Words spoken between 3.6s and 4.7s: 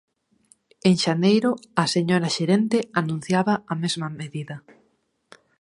a mesma medida.